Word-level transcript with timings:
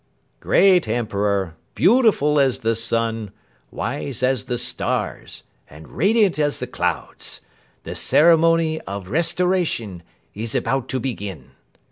"Great 0.39 0.87
Emperor, 0.87 1.55
beautiful 1.75 2.39
as 2.39 2.61
the 2.61 2.75
sun, 2.75 3.29
wise 3.69 4.23
as 4.23 4.45
the 4.45 4.57
stars, 4.57 5.43
and 5.69 5.89
radiant 5.89 6.39
as 6.39 6.57
the 6.57 6.65
clouds, 6.65 7.39
the 7.83 7.93
Ceremony 7.93 8.81
of 8.87 9.09
Restoration 9.09 10.01
is 10.33 10.55
about 10.55 10.89
to 10.89 10.99
begin!" 10.99 11.51